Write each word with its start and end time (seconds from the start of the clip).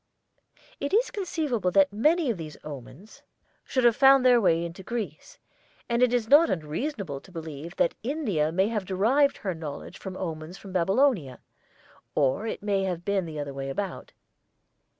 It 0.79 0.93
is 0.95 1.11
conceivable 1.11 1.69
that 1.69 1.93
many 1.93 2.31
of 2.31 2.37
these 2.39 2.57
omens 2.63 3.21
should 3.63 3.83
have 3.83 3.95
found 3.95 4.25
their 4.25 4.41
way 4.41 4.65
into 4.65 4.81
Greece, 4.81 5.37
and 5.87 6.01
it 6.01 6.11
is 6.11 6.27
not 6.27 6.49
unreasonable 6.49 7.21
to 7.21 7.31
believe 7.31 7.75
that 7.75 7.93
India 8.01 8.51
may 8.51 8.69
have 8.69 8.83
derived 8.85 9.37
her 9.37 9.53
knowledge 9.53 10.03
of 10.03 10.17
omens 10.17 10.57
from 10.57 10.73
Babylonia; 10.73 11.39
or 12.15 12.47
it 12.47 12.63
may 12.63 12.81
have 12.81 13.05
been 13.05 13.25
the 13.25 13.37
other 13.39 13.53
way 13.53 13.69
about. 13.69 14.11